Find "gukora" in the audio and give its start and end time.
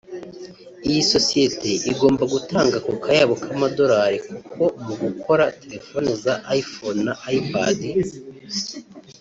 5.03-5.43